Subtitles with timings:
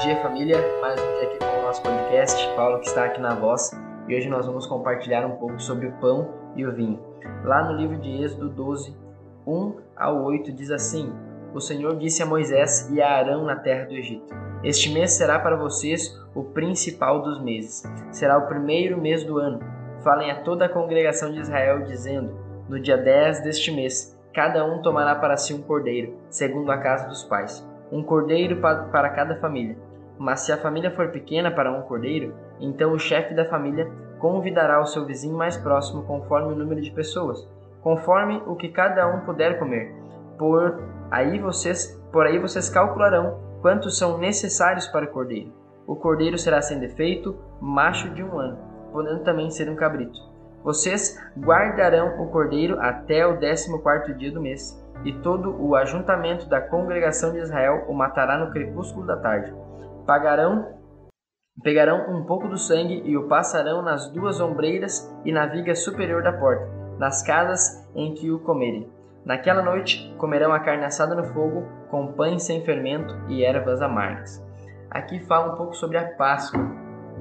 [0.00, 0.56] dia, família.
[0.80, 2.54] Mais um dia aqui com o nosso podcast.
[2.54, 3.72] Paulo que está aqui na voz.
[4.06, 7.00] E hoje nós vamos compartilhar um pouco sobre o pão e o vinho.
[7.42, 8.96] Lá no livro de Êxodo 12,
[9.44, 11.12] 1 ao 8, diz assim:
[11.52, 14.32] O Senhor disse a Moisés e a Arão na terra do Egito:
[14.62, 17.82] Este mês será para vocês o principal dos meses.
[18.12, 19.58] Será o primeiro mês do ano.
[20.04, 22.38] Falem a toda a congregação de Israel, dizendo:
[22.68, 27.08] No dia 10 deste mês, cada um tomará para si um cordeiro, segundo a casa
[27.08, 29.76] dos pais um cordeiro para cada família.
[30.18, 33.88] Mas se a família for pequena para um cordeiro, então o chefe da família
[34.18, 37.48] convidará o seu vizinho mais próximo conforme o número de pessoas,
[37.82, 39.94] conforme o que cada um puder comer.
[40.36, 45.52] Por aí vocês, por aí vocês calcularão quantos são necessários para o cordeiro.
[45.86, 48.58] O cordeiro será sem defeito, macho de um ano,
[48.92, 50.18] podendo também ser um cabrito.
[50.62, 56.48] Vocês guardarão o cordeiro até o décimo quarto dia do mês e todo o ajuntamento
[56.48, 59.54] da congregação de Israel o matará no crepúsculo da tarde.
[60.08, 60.74] Pagarão,
[61.62, 66.22] pegarão um pouco do sangue e o passarão nas duas ombreiras e na viga superior
[66.22, 66.66] da porta,
[66.98, 68.90] nas casas em que o comerem.
[69.22, 74.42] Naquela noite comerão a carne assada no fogo, com pães sem fermento e ervas amargas.
[74.90, 76.66] Aqui fala um pouco sobre a Páscoa.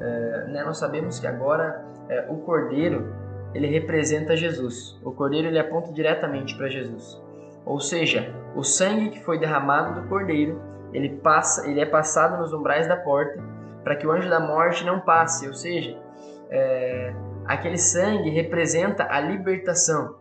[0.00, 3.14] É, né, nós sabemos que agora é, o cordeiro
[3.54, 4.98] ele representa Jesus.
[5.04, 7.22] O cordeiro ele aponta diretamente para Jesus.
[7.64, 10.60] Ou seja, o sangue que foi derramado do cordeiro,
[10.92, 13.42] ele passa, ele é passado nos umbrais da porta
[13.82, 15.46] para que o anjo da morte não passe.
[15.46, 15.98] Ou seja,
[16.50, 17.14] é,
[17.46, 20.16] aquele sangue representa a libertação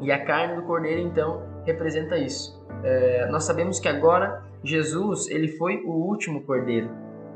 [0.00, 2.62] e a carne do cordeiro então representa isso.
[2.82, 6.90] É, nós sabemos que agora Jesus ele foi o último cordeiro,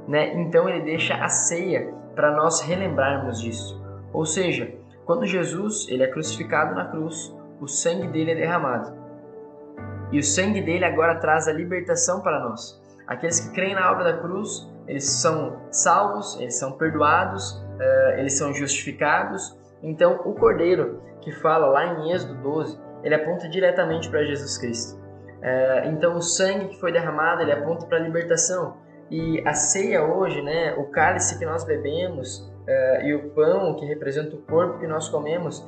[0.06, 0.34] né?
[0.34, 3.82] Então ele deixa a ceia para nós relembrarmos disso.
[4.12, 8.92] Ou seja, quando Jesus ele é crucificado na cruz, o sangue dele é derramado.
[10.10, 12.80] E o sangue dele agora traz a libertação para nós.
[13.06, 18.36] Aqueles que creem na obra da cruz, eles são salvos, eles são perdoados, uh, eles
[18.36, 19.56] são justificados.
[19.82, 24.98] Então, o Cordeiro, que fala lá em Êxodo 12, ele aponta diretamente para Jesus Cristo.
[24.98, 28.76] Uh, então, o sangue que foi derramado, ele aponta para a libertação.
[29.10, 33.86] E a ceia hoje, né, o cálice que nós bebemos uh, e o pão que
[33.86, 35.66] representa o corpo que nós comemos,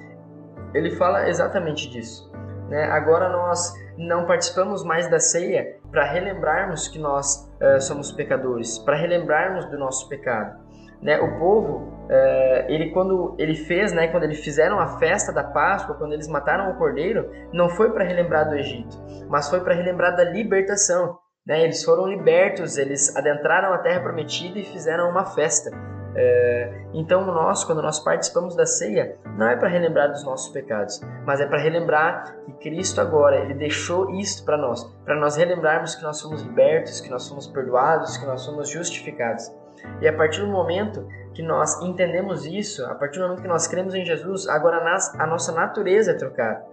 [0.74, 2.30] ele fala exatamente disso.
[2.70, 2.84] Né?
[2.84, 8.96] Agora nós não participamos mais da ceia para relembrarmos que nós uh, somos pecadores, para
[8.96, 10.56] relembrarmos do nosso pecado.
[11.02, 11.18] Né?
[11.18, 15.96] O povo, uh, ele quando ele fez, né, quando eles fizeram a festa da Páscoa,
[15.96, 18.96] quando eles mataram o cordeiro, não foi para relembrar do Egito,
[19.28, 21.18] mas foi para relembrar da libertação.
[21.44, 21.64] Né?
[21.64, 25.70] Eles foram libertos, eles adentraram a Terra Prometida e fizeram uma festa.
[26.14, 31.00] É, então, nós, quando nós participamos da ceia, não é para relembrar dos nossos pecados,
[31.24, 35.94] mas é para relembrar que Cristo agora ele deixou isto para nós, para nós relembrarmos
[35.94, 39.52] que nós somos libertos, que nós somos perdoados, que nós somos justificados.
[40.00, 43.66] E a partir do momento que nós entendemos isso, a partir do momento que nós
[43.66, 44.78] cremos em Jesus, agora
[45.18, 46.64] a nossa natureza é trocada.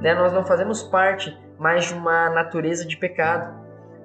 [0.00, 0.14] Né?
[0.14, 3.54] Nós não fazemos parte mais de uma natureza de pecado.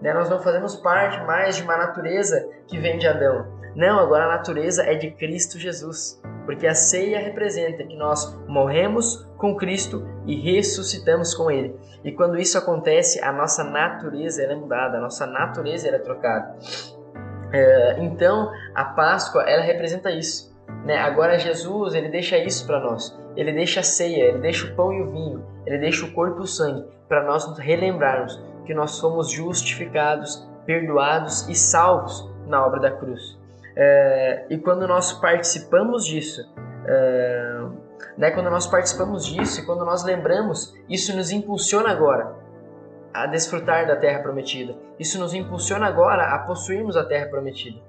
[0.02, 0.14] Né?
[0.14, 4.38] Nós não fazemos parte mais de uma natureza que vem de Adão não, agora a
[4.38, 10.36] natureza é de Cristo Jesus, porque a ceia representa que nós morremos com Cristo e
[10.36, 11.76] ressuscitamos com Ele.
[12.04, 16.56] E quando isso acontece, a nossa natureza é mudada, a nossa natureza é trocada.
[17.52, 20.56] É, então, a Páscoa ela representa isso.
[20.86, 20.98] Né?
[20.98, 23.18] Agora Jesus ele deixa isso para nós.
[23.36, 26.40] Ele deixa a ceia, ele deixa o pão e o vinho, ele deixa o corpo
[26.40, 32.66] e o sangue para nós nos relembrarmos que nós somos justificados, perdoados e salvos na
[32.66, 33.38] obra da cruz.
[33.76, 36.42] É, e quando nós participamos disso,
[36.86, 37.62] é,
[38.18, 42.36] né, quando nós participamos disso e quando nós lembramos, isso nos impulsiona agora
[43.14, 44.76] a desfrutar da terra prometida.
[45.00, 47.80] Isso nos impulsiona agora a possuirmos a terra prometida.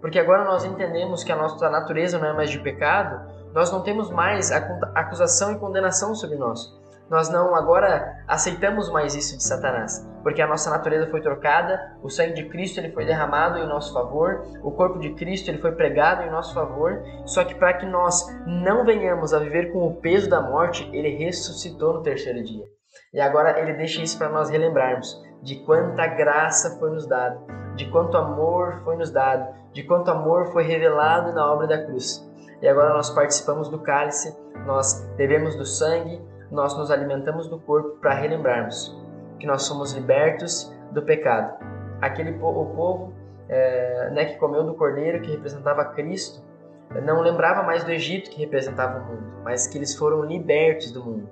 [0.00, 3.82] Porque agora nós entendemos que a nossa natureza não é mais de pecado, nós não
[3.82, 6.80] temos mais acusação e condenação sobre nós
[7.10, 12.08] nós não agora aceitamos mais isso de Satanás, porque a nossa natureza foi trocada, o
[12.08, 15.72] sangue de Cristo ele foi derramado em nosso favor, o corpo de Cristo ele foi
[15.72, 19.96] pregado em nosso favor, só que para que nós não venhamos a viver com o
[19.96, 22.64] peso da morte, ele ressuscitou no terceiro dia.
[23.12, 27.40] E agora ele deixa isso para nós relembrarmos de quanta graça foi nos dada,
[27.74, 32.24] de quanto amor foi nos dado, de quanto amor foi revelado na obra da cruz.
[32.62, 34.36] E agora nós participamos do cálice,
[34.66, 38.98] nós bebemos do sangue, nós nos alimentamos do corpo para relembrarmos
[39.38, 41.64] que nós somos libertos do pecado.
[42.00, 43.12] Aquele o povo
[43.48, 46.42] é, né, que comeu do cordeiro que representava Cristo
[47.04, 51.04] não lembrava mais do Egito que representava o mundo, mas que eles foram libertos do
[51.04, 51.30] mundo.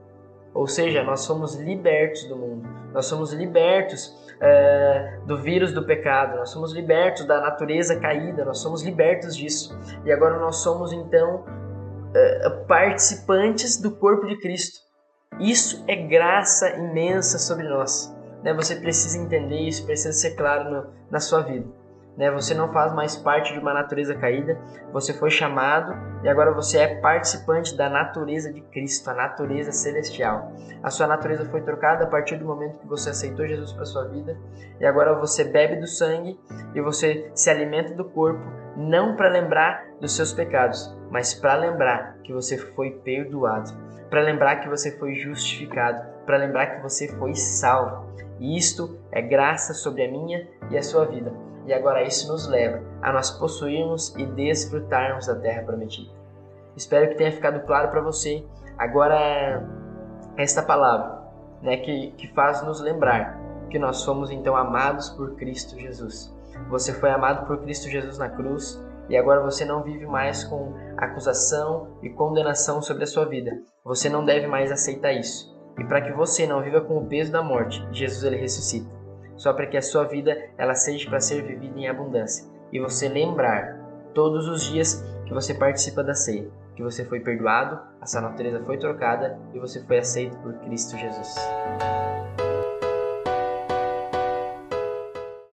[0.55, 2.69] Ou seja, nós somos libertos do mundo.
[2.93, 8.59] Nós somos libertos é, do vírus do pecado, nós somos libertos da natureza caída, nós
[8.59, 9.79] somos libertos disso.
[10.05, 11.45] E agora nós somos então
[12.15, 14.88] é, participantes do corpo de Cristo.
[15.41, 18.15] Isso é graça imensa sobre nós.
[18.43, 18.53] Né?
[18.55, 21.67] Você precisa entender isso, precisa ser claro no, na sua vida
[22.19, 22.33] né?
[22.33, 24.59] Você não faz mais parte de uma natureza caída,
[24.93, 25.95] você foi chamado
[26.25, 30.53] e agora você é participante da natureza de Cristo, a natureza celestial.
[30.83, 34.09] A sua natureza foi trocada a partir do momento que você aceitou Jesus para sua
[34.09, 34.37] vida
[34.81, 36.37] e agora você bebe do sangue
[36.75, 38.45] e você se alimenta do corpo,
[38.77, 43.71] não para lembrar dos seus pecados, mas para lembrar que você foi perdoado,
[44.11, 48.09] para lembrar que você foi justificado, para lembrar que você foi salvo.
[48.39, 52.49] E isto é graça sobre a minha e a sua vida e agora isso nos
[52.49, 56.11] leva a nós possuirmos e desfrutarmos da terra prometida.
[56.75, 58.43] Espero que tenha ficado claro para você
[58.79, 59.63] agora
[60.39, 61.25] esta palavra,
[61.61, 63.39] né, que, que faz nos lembrar
[63.69, 66.35] que nós somos então amados por Cristo Jesus.
[66.71, 70.75] Você foi amado por Cristo Jesus na cruz e agora você não vive mais com
[70.97, 73.59] acusação e condenação sobre a sua vida.
[73.85, 75.57] Você não deve mais aceitar isso.
[75.79, 78.99] E para que você não viva com o peso da morte, Jesus ele ressuscita
[79.39, 82.45] só para que a sua vida ela seja para ser vivida em abundância.
[82.71, 83.79] E você lembrar
[84.13, 88.63] todos os dias que você participa da ceia, que você foi perdoado, a sua natureza
[88.65, 91.35] foi trocada e você foi aceito por Cristo Jesus.